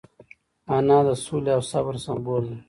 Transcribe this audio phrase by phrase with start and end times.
[0.75, 2.57] انا د سولې او صبر سمبول ده